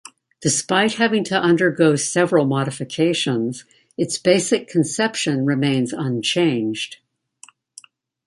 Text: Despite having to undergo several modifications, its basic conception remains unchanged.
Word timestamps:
Despite 0.41 0.93
having 0.95 1.23
to 1.25 1.39
undergo 1.39 1.95
several 1.95 2.47
modifications, 2.47 3.65
its 3.99 4.17
basic 4.17 4.67
conception 4.67 5.45
remains 5.45 5.93
unchanged. 5.93 6.97